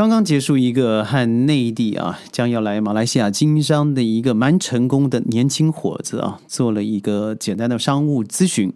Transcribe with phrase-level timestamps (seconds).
[0.00, 8.72] 刚刚结束一个和内地啊将要来马来西亚经商的一个蛮成功的年轻伙子啊，做了一个简单的商务咨询。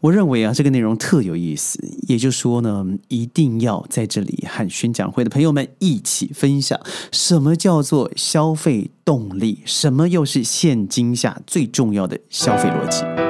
[0.00, 6.80] 我认为啊，这个内容特有意思，也就是说呢，一定要在这里和宣讲会的朋友们一起分享，
[7.12, 13.25] 什么叫做消费动力，什么又是现今下最重要的消费逻辑。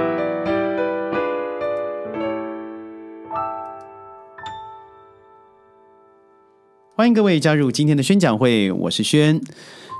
[6.96, 9.38] 欢迎各位加入今天的宣讲会，我是轩。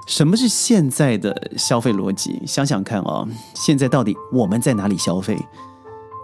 [0.07, 2.41] 什么是现在的消费逻辑？
[2.47, 5.37] 想想看啊，现在到底我们在哪里消费？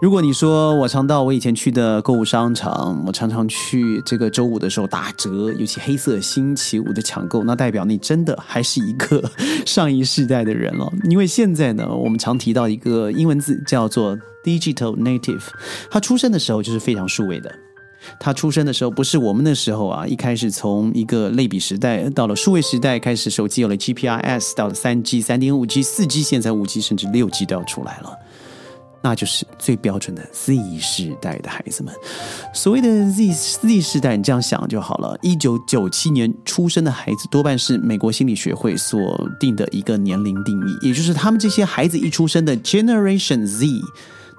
[0.01, 9.23] 如果你说我常到我以前去的购物商场，我常常去这个周五的时候打折，尤其黑色星期五的抢购，那代表你真的还是一个
[9.67, 10.91] 上一世代的人了。
[11.07, 15.43] 因为现在呢，我们常提到一个英文字叫做 digital native，
[15.91, 17.53] 他出生的时候就是非常数位的。
[18.19, 28.17] 他出生的时候不是我们那时候啊，一开始从一个类比时代到了数位时代，开始手机有了 GPRS，到了三 G、三点五 G、四 G，现在五 G 甚至六 G 都要出来了，
[29.01, 31.93] 那就是最标准的 Z 世代的孩子们。
[32.53, 35.17] 所谓的 Z Z 世代，你这样想就好了。
[35.21, 38.99] 一九九七年出生的孩子，多半是美国心理学会所
[39.39, 43.67] 定的一个年龄定义，也就是他们这些孩子一出生的 Generation Z。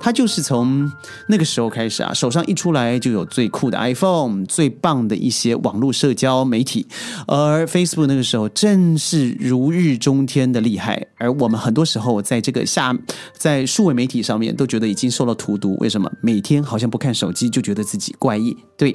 [0.01, 0.91] 他就是从
[1.29, 6.87] 那个时候开始啊，手上一出来就有最酷的 iPhone，最棒的一些网络社交媒体，
[7.27, 12.97] 而 Facebook 那个时候正是如日中天的厉害，而我们很多时候在这个下
[13.37, 16.11] 在数位媒体上面都觉得已经受了荼毒，为什么？
[16.21, 18.57] 每天好像不看手机就觉得自己怪异。
[18.77, 18.95] 对，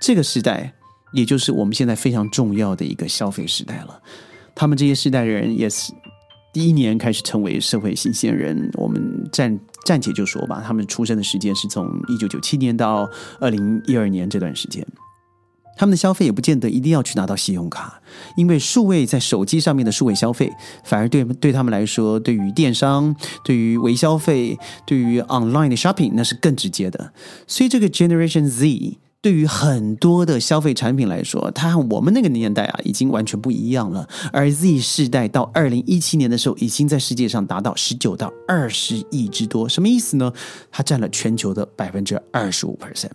[0.00, 0.72] 这个时代
[1.12, 4.00] 也就是我们现在非常重要的一个消费时代了。
[4.54, 5.92] 他们这些时代的人也是。
[6.52, 13.08] 第一年开始成为社会新鲜人，我们占暂且就说吧，他们出生的时间是从一九九七年到
[13.40, 14.84] 二零一二年这段时间，
[15.78, 18.00] 他们的消费也不见得一定要去拿到信用卡，
[18.36, 23.14] 因为数位在手机上面的数位消费，反而对对他们来说，对于电商、
[23.44, 27.12] 对于微消费、对于 online 的 shopping，那是更直接的，
[27.46, 28.98] 所以这个 Generation Z。
[29.26, 34.08] 对于很多的消费产品来说，它和我们那个年代啊，已经完全不一样了。
[34.32, 39.68] 而 Z 世代到二零一七年的时候，已经在世界上达到十九到二十亿之多。
[39.68, 40.32] 什么意思呢？
[40.70, 43.10] 它占了全球的百分之二十五 percent，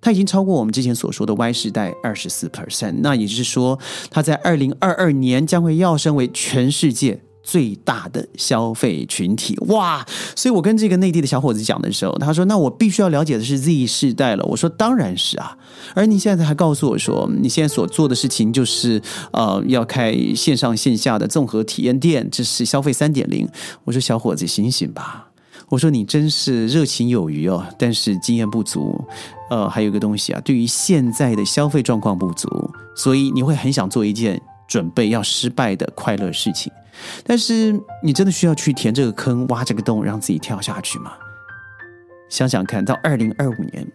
[0.00, 3.00] 它已经超过我们之前所说的 Y 世代二十四 percent。
[3.00, 3.78] 那也就是说，
[4.10, 7.20] 它在二零二二年将会跃升为全世界。
[7.44, 10.04] 最大的消费群体哇！
[10.34, 15.56] 所以我跟这个内地的小伙子讲的时候，他说：“那我必须要了解的是 Z 世代了。”我说：“当然是啊。”
[15.94, 19.00] 而你现在还告诉我说，你现在所做的事情就是
[19.32, 23.46] 呃，要开线上线下的综合体验店，这是消费三点零。
[23.84, 25.28] 我说：“小伙子，醒醒吧！”
[25.70, 29.04] 我说：“你真是热情有余哦，但是经验不足。
[29.50, 32.48] 呃，还有一个东西啊，对于现在的消费状况不足，
[32.96, 36.72] 所以你会很想做一件准备要失败的快乐事情。”
[37.26, 41.12] 但是你真的需要去填这个坑、挖这个洞，让自己跳下去吗？
[42.28, 43.86] 想想看到二零二五年，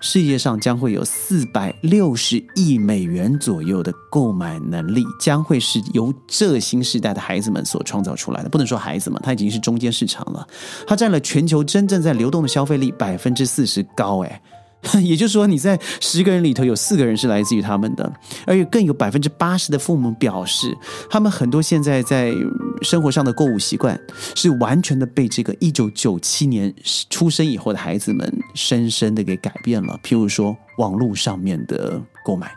[0.00, 8.48] 世界上将会有四百六十亿美元左右的购买能力，将会是由这新时代的孩子们所创造出来的。
[8.48, 10.46] 不能说孩子们，它已经是中间市场了，
[10.86, 14.42] 它占了全球真正在流动的消费力百分之四十高，哎。
[15.02, 18.12] 也就是说，你在十个人里头有四个人是来自于他们的，
[18.46, 20.76] 而且更有百分之八十的父母表示，
[21.10, 22.32] 他们很多现在在
[22.80, 24.00] 生活上的购物习惯
[24.36, 26.72] 是完全的被这个一九九七年
[27.10, 29.98] 出生以后的孩子们深深的给改变了。
[30.02, 32.50] 譬如说，网络上面的购买，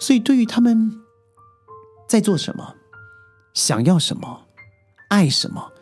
[0.00, 0.90] 所以对于他们
[2.08, 2.74] 在做什么、
[3.54, 4.46] 想要什么、
[5.08, 5.72] 爱什么，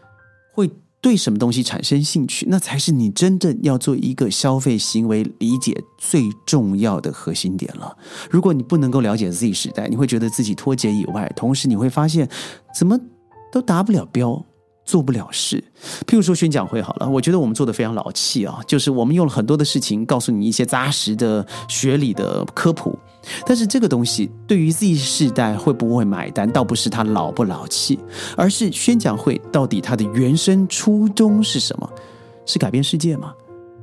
[0.53, 0.71] 会。
[1.01, 7.97] 对什么东西产生兴趣，那才是你真正要做一个消费行为理解最重要的核心点了。
[8.31, 12.29] 如果你不能够了解 Z 时代，你会觉得自己脱节以外，同时你会发现
[12.75, 12.99] 怎么
[13.53, 14.45] 都达不了标。
[14.87, 15.65] 做不了事，
[16.07, 22.97] 譬如说宣讲会好了，我觉得我们做的非常老气啊，就是我们用了很多的事情告诉你一些扎实的学理的科普，
[23.45, 27.99] 但是这个东西对于 Z 世代会不会买单，倒不是他老不老气，
[28.37, 31.91] 而是宣讲会到底它的原生初衷是什么？
[32.45, 33.33] 是改变世界吗？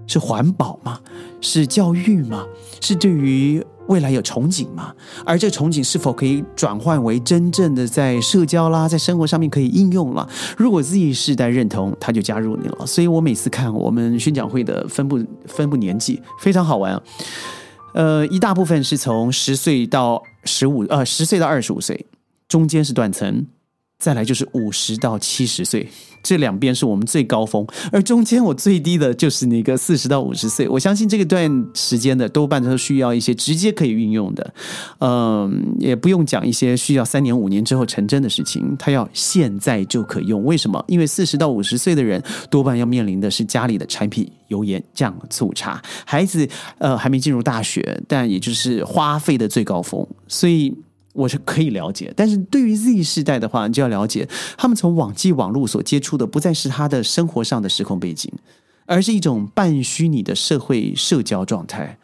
[0.08, 1.00] 是环保吗？
[1.42, 2.46] 是教育吗？
[2.82, 3.64] 是对于？
[3.88, 4.94] 未来有憧憬吗？
[5.26, 10.26] 而这个憧憬是否可以转换为真正的在社交啦，在生活上面可以应用了？
[10.56, 12.86] 如果 Z 世代认同，他就加入你了。
[12.86, 17.04] 所以我每次看我们宣讲会的分布分布年纪非常好玩啊。
[17.94, 22.06] 呃，一大部分是从十岁到十五，呃，十岁到二十五岁，
[22.48, 23.46] 中间是断层，
[24.04, 25.88] 再来就是五十到七十岁。
[26.22, 30.68] 这两边是我们最高峰，而中间我最低的就是那个四十到五十岁。
[30.68, 34.54] 我相信这个段时间的多半都需要一些直接可以运用的，
[35.00, 40.44] 嗯，也不用讲一些需要三年五年之后成真的事情，他要现在就可用。
[40.44, 40.84] 为什么？
[40.88, 46.48] 因为四十到五十岁的人多半要面临的是家里的产品油盐酱醋茶，孩子
[46.78, 50.74] 呃还没进入大学，但也就是花费的最高峰，所以。
[51.14, 54.28] 我是可以了解，但是对于 Z 世代的话，你就要了解，
[54.58, 58.32] 他们从网际网络所接触的，不再是他的生活上的时空背景，
[58.86, 61.98] 而是一种半虚拟的社会社交状态。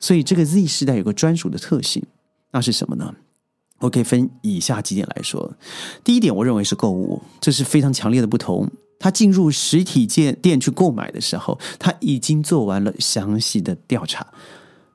[0.00, 2.02] 所以，这个 Z 世代有个专属的特性，
[2.50, 3.14] 那是什么呢？
[3.78, 5.54] 我可以分以下几点来说。
[6.02, 8.68] 第一点，我认为是购物，这是非常强烈的不同。
[8.98, 14.26] 他进入实体店店去购买的时候，他已经做完了详细的调查。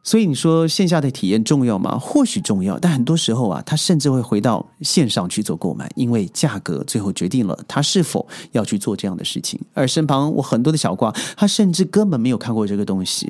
[0.07, 1.99] 所以你说线下的体验重要吗？
[1.99, 9.59] 或许重要，但很多时候啊，他甚至会回到线上去做购买，因为价格最后决定了他是否要去做这样的事情。
[9.73, 13.29] 而身旁我很多的小瓜，他甚至根本没有看过这个东西，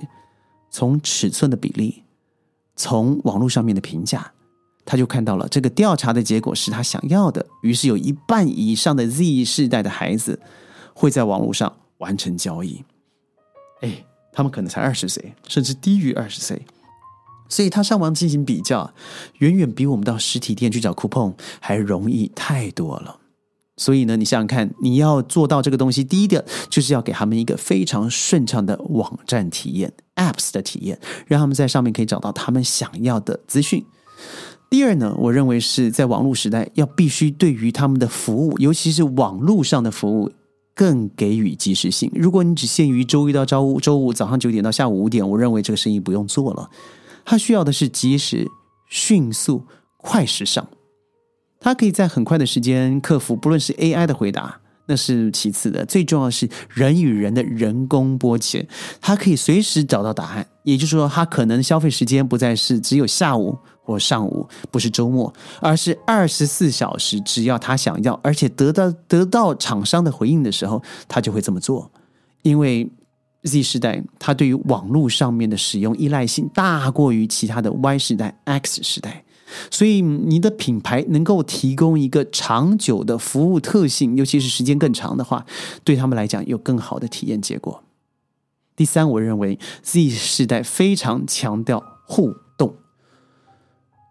[0.69, 2.03] 从尺寸的比例，
[2.75, 4.33] 从网络上面的评价，
[4.85, 7.43] 他就看到了这个调查的结果是他想要的。
[7.63, 10.39] 于是有一半以上的 Z 世代的孩子
[10.93, 12.83] 会在网络上完成交易。
[13.81, 14.03] 哎。
[14.37, 16.61] 他们可能才二十岁，甚至低于二十岁，
[17.49, 18.93] 所以他上网进行比较，
[19.39, 23.17] 远远比我们到实体店去找 coupon 还容易太多了。
[23.77, 33.83] 所以呢，你想想看，你要做到这个东西，第一个就是要给他们一个非常顺畅的网站体验，apps 的体验，让他们在上面可以找到他们想要的资讯。
[34.69, 40.31] 第二呢，我认为是在网络时代，要必须对于他们的服务，尤其是网络上的服务。
[40.77, 42.11] 更给予及时性。
[42.13, 46.69] 如果你只限于周一到周五，周五早上九点到下午五点，我认为这个生意不用做了。
[47.25, 48.47] 它需要的是及时、
[48.87, 49.63] 迅速、
[49.97, 50.67] 快时尚。
[51.59, 58.67] 它可以在很快的时间克服，不论是 AI 的回答，那是其次的，最重要是人与人的人工波切，
[58.99, 60.47] 他可以随时找到答案。
[60.63, 63.57] 也就是说，他可能消费时间不再是只有下午。
[63.87, 71.89] 或上午不是周末，而是二十四小时，只要他想要，而且得到得到厂商的回应的时候，他就会这么做。
[72.41, 72.91] 因为
[73.43, 79.23] Z 时代，它对于网络上面的使用依赖性大过于其他的 Y 时代、X 时代，
[79.71, 85.45] 所以你的品牌能够提供一个长久的服务特性，尤其是时间更长的话，
[85.83, 87.83] 对他们来讲有更好的体验结果。
[88.75, 92.75] 第三，我认为 Z 世代非常强调互动。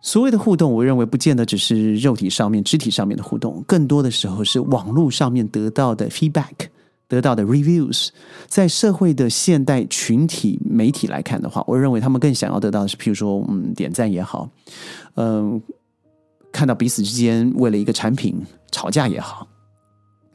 [0.02, 6.68] 所谓的互动，我认为不见得只是肉体上面、肢体上面的互动，更多的时候是网络上面得到的 feedback、
[7.08, 8.08] 得到的 reviews。
[8.46, 14.48] 在社会的现代群体媒体来看的话，我认为他们更想要得到的是，譬如说，嗯，点赞也好，
[15.14, 15.60] 嗯，
[16.52, 19.48] 看到彼此之间为了一个产品吵架也好。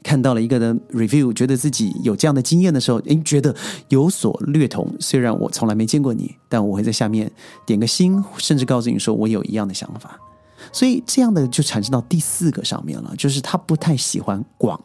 [0.04, 3.54] 看到了一个的 review，觉得自己有这样的经验的时候，诶，觉得
[3.88, 4.92] 有所略同。
[4.98, 7.30] 虽然我从来没见过你，但我会在下面
[7.64, 10.18] 点个心，甚至告诉你说我有一样的想法。
[10.72, 14.80] 所以这样的就产生到第四个上面了，就是他不太喜欢广。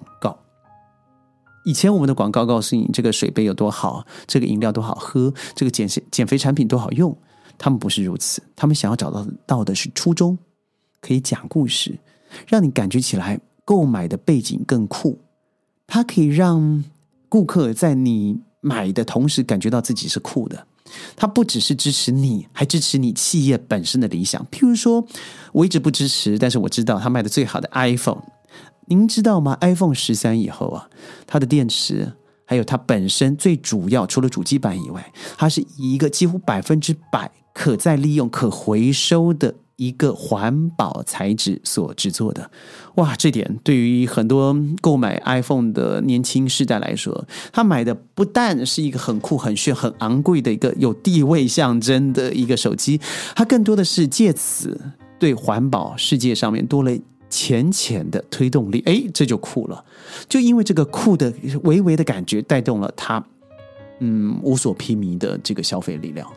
[1.68, 7.14] 以前我们的广告告诉你这个水杯有多好，这个饮料多好喝，这个减减肥产品多好用，
[7.58, 10.38] 他们不是如此，他们想要找到到的是初衷，
[11.02, 12.00] 可以讲故事，
[12.48, 13.40] 让你感觉起来。
[13.66, 15.20] 购买的背景更酷，
[15.88, 16.86] 它可以让
[17.28, 20.66] 顾客在你买的同时感觉到自己是酷的。
[21.18, 24.42] 它不只是支持你，还支持你企业本身的理想。
[24.50, 25.06] 譬如说，
[25.52, 28.24] 我一直不支持，但是我知道他卖的最好的 iPhone，
[28.88, 30.90] 您知道吗？iPhone 十三以后啊，
[31.26, 32.14] 它的电池
[32.46, 39.54] 还有它本身最主要，除了主机板以外，它是以一个几乎百分之百可再利用、可回收的。
[39.78, 42.50] 一个环保材质所制作的，
[42.96, 43.16] 哇！
[43.16, 53.00] 这点对于很多购买 iPhone 的年轻世代来说，他买的不但是一个很酷、很炫、很昂贵的一个有地位象征的一个手机，
[53.36, 54.82] 它更多的是借此
[55.20, 56.92] 对环保世界上面多了
[57.38, 58.82] 浅浅的推动力。
[58.88, 59.84] 哎，这就酷了！
[60.28, 61.32] 就因为这个酷的
[61.64, 63.24] 微微的感觉，带动了他
[64.00, 66.28] 嗯无所披靡的这个消费力量。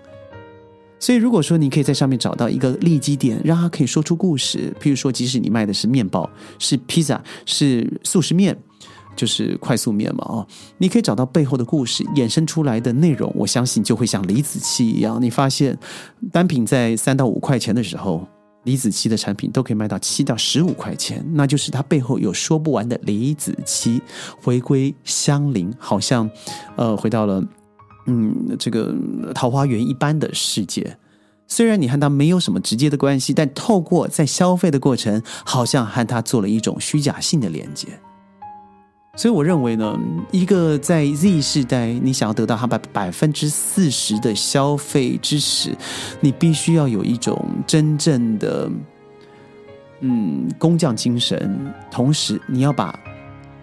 [0.98, 6.28] 所以，如果说你可以在上面找到一个利基点，让他可以说出故事，譬如说，即使你卖的是面包、
[6.58, 8.54] 是披萨、是速食面，
[9.16, 15.78] 就是快速面嘛，哦，你可以找到背后的故事，衍生出来的内容，我相信就会像李子柒一样，你发现
[16.30, 18.28] 单品在三到五块钱的时候，
[18.64, 24.00] 李子柒的产品都可以卖到七到十五块钱，那就是它背后有说不完的李子柒
[24.42, 26.30] 回归相邻，好像
[26.76, 27.42] 呃回到了。
[28.06, 28.94] 嗯，这个
[29.34, 30.96] 桃花源一般的世界，
[31.46, 37.86] 虽然你和他没有什么直接的关系，但透过在消费的过程，好像和他做了一种虚假性的连接。
[39.16, 39.98] 所以我认为呢，
[40.30, 45.76] 一个在 Z 世代，你想要得到他百百分之四十的消费支持，
[46.20, 48.70] 你必须要有一种真正的，
[50.00, 52.98] 嗯，工匠精神，同时你要把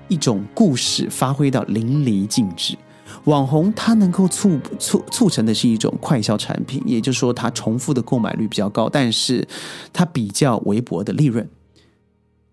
[0.10, 2.78] 一种故事发挥到淋漓尽致。
[3.24, 9.48] 网红它能够促促促成的是一种快销产品，也就是说，它重复的购买率比较高，但是
[9.92, 11.48] 它比较微薄的利润。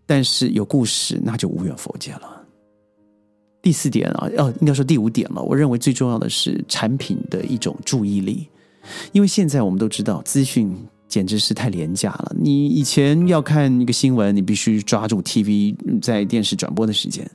[0.07, 2.34] 但是有故事，那就无远佛界了。
[3.65, 5.43] 第四点啊，哦，应该说第五点了。
[5.43, 8.47] 我认为最重要的是产品的一种注意力，
[9.11, 10.73] 因为现在我们都知道资讯。
[11.07, 12.35] 简直是太廉价了！
[12.37, 17.31] 你以前要看一个新闻，你必须抓住 TV 在电视转播的时间，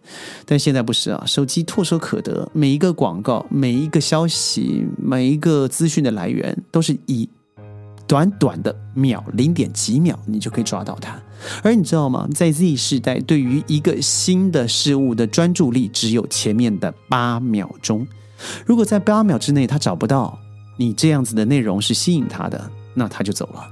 [0.45, 7.29] 但现在不是啊，手机唾手可得，每一个广告、每一个消息、每一个资讯的来源，都是以
[8.09, 11.17] 短短的秒零点几秒，你就可以抓到它。
[11.63, 12.27] 而你知道吗？
[12.33, 18.05] 在 Z 世代，对于一个新的事物的专注力只有前面的八秒钟。
[18.65, 20.37] 如果在八秒之内他找不到
[20.77, 22.69] 你这样子的内容是吸引他的。
[22.95, 23.63] 那他就走了，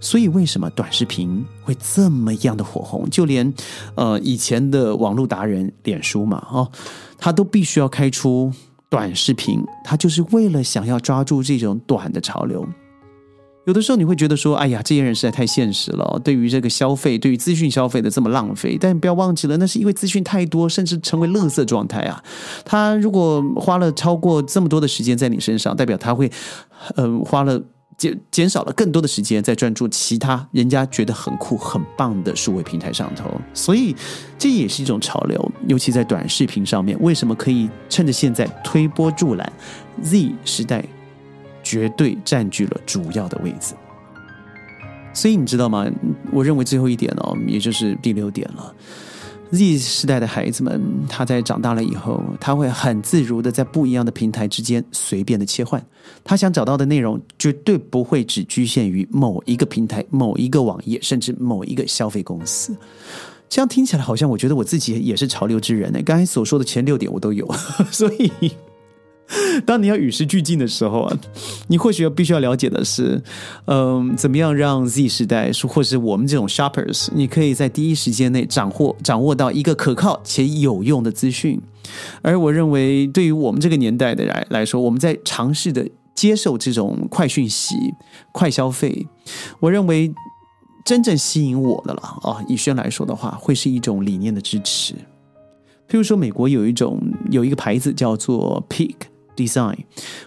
[0.00, 3.08] 所以为什么短视频会这么样的火红？
[3.08, 3.54] 就连
[3.94, 6.68] 呃以前的网络达人脸书嘛，哦，
[7.16, 8.52] 他都必须要开出
[8.90, 12.68] 短视频，他就是为了想要抓住这种短的潮流。
[13.66, 18.78] 有的时候你会觉得说，哎呀，这些人实在太现实了，对于这个消费，对于资讯消费的这么浪费。
[18.80, 22.22] 但不要忘记了，那是因为资讯太多，甚至成为垃圾状态啊。
[22.64, 26.30] 他如果花了超过这么多的时间在你身上，代表他会，
[26.96, 27.60] 嗯，花了。
[27.98, 33.96] 减减少了更多的时间在专注其他人家觉得很酷很棒的数位平台上头，所以
[34.36, 39.50] 这也是一种潮流，尤其在短视频上面，为什么可以趁着现在推波助澜
[40.02, 40.84] ？Z 时代
[41.66, 43.74] 绝对占据了主要的位置。
[45.12, 45.84] 所以你知道吗？
[46.30, 48.72] 我认为最后一点哦，也就是第六点了。
[49.50, 55.84] Z 时代的孩子们，他在长大了以后，他会很自如的在不一样的平台之间随便的切换。
[56.22, 62.76] 他想找到的内容绝对不会只局限于某一个平台、某一个网页，甚至某一个消费公司。
[63.48, 66.00] 这样听起来好像，我觉得我自己也是潮流之人呢。
[66.04, 67.50] 刚才所说的前六点我都有，
[67.90, 68.30] 所以。
[69.66, 71.18] 当你要与时俱进的时候啊，
[71.66, 73.20] 你或许要必须要了解的是，
[73.64, 81.60] 嗯，怎么样让 Z 时代，或是我们这种 shoppers，你可以在第一时间内掌握掌握到一个可靠且有用的资讯。
[82.22, 87.74] 而我认为，对于我们这个年代的来来说，我们在尝试的接受这种快讯息、
[88.30, 89.08] 快消费，
[89.58, 90.14] 我认为
[90.84, 94.94] 真正吸引我的了啊，以轩来说的话，会是一种理念的支持。
[95.88, 98.94] 譬如说，美国有一种有一个牌子叫做 Peak。
[99.36, 99.76] Design，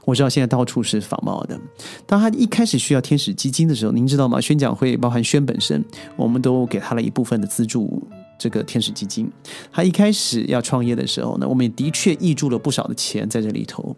[0.05, 1.59] 我知道现在到处是仿冒的。
[2.05, 4.39] 当他一开始需要天使基金的时候，您知道吗？
[4.39, 5.83] 宣讲会包含宣本身，
[6.15, 8.01] 我们都给他了一部分的资助。
[8.37, 9.29] 这个天使基金，
[9.69, 13.93] 他一开始要创业的时候呢，我们也的确挹注了不少的钱在这里头。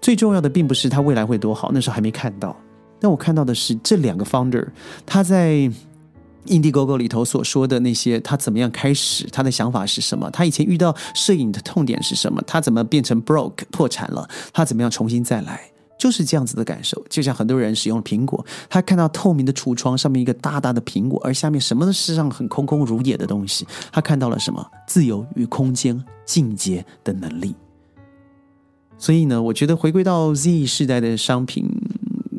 [0.00, 2.56] 最重要的并不是他未来会多好，那时候还没看到。
[2.98, 4.66] 但我看到的是这两个 founder，
[5.04, 5.70] 他在。
[6.46, 9.26] Indiegogo 里头所说的那些，他怎么样开始？
[9.30, 10.30] 他的想法是什么？
[10.30, 12.42] 他以前遇到摄影的痛点是什么？
[12.46, 14.28] 他怎么变成 broke 破产了？
[14.52, 15.60] 他怎么样重新再来？
[15.98, 17.02] 就是这样子的感受。
[17.08, 24.66] 就像很多人使用苹果，他看到透明的橱窗上面一个大大的苹果，而下面什么都世上很空空如也的东西，他看到了什么？
[24.86, 27.54] 自由与空间、进阶的能力。
[28.98, 31.66] 所以呢，我觉得回归到 Z 世代的商品。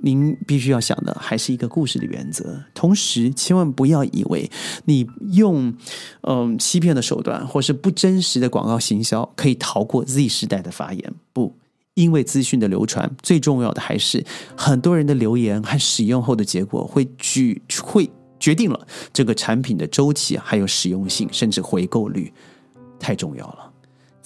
[0.07, 4.49] 您必须要想的还是一个故事的原则，同时千万不要以为
[4.85, 5.73] 你用
[6.21, 11.13] 嗯欺骗的手段或是不真实的广告行销可以逃过 Z 时代的发言。
[11.33, 11.57] 不，
[11.95, 18.09] 因为资讯的流传，最重要的还是很多人的留言和使用后的结果会举会
[18.39, 22.31] 决定了这个产品的周期，还有实用性，甚至回购率，
[22.97, 23.66] 太重要了。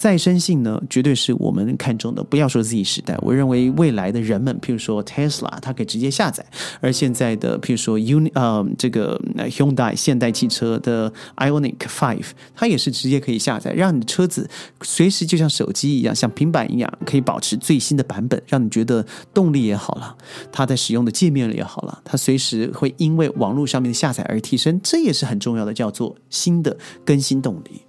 [0.02, 2.24] 再生性呢，绝对是我们看中的。
[2.24, 6.42] 不要说 Z 时代，我认为未来的人们，譬如说 Tesla，它可以直接下载；
[6.80, 20.16] 而现在的譬如说 Uni 呃这个 Hyundai 现代汽车的 Ionic Five，它也是直接可以下载，让你的车子随时就像手机一样，像平板一样，可以保持最新的版本，让你觉得动力也好了，
[20.50, 27.82] 它在使用的界面也好了，它随时会因为网络上面的下载而提升，这也是很重要的，叫做新的更新动力。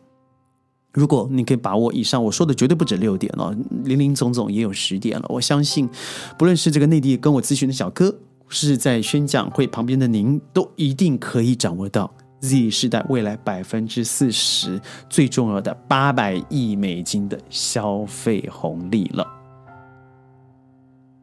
[0.93, 5.25] 如果你可以把握以上我说的，绝对不止六点哦，零零总总也有十点了。
[5.27, 5.89] 我相信，
[6.37, 8.15] 不论是这个内地跟我咨询的小哥，
[8.47, 19.25] 是在宣讲会旁边的您，都一定可以掌握到 Z 世代未来百分之四十最重要的八百亿美金的消费红利了。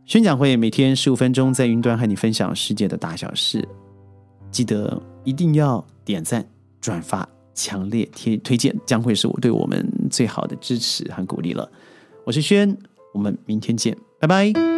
[0.04, 3.68] 宣讲会每天十五分钟，在云端和你分享世界的大小事。
[4.50, 6.44] 记得一定要点赞、
[6.80, 11.70] 转发、强烈推推荐，将会是我对我们最好的支持和鼓励了。
[12.24, 12.76] 我是轩，
[13.12, 14.69] 我们明天见，拜拜。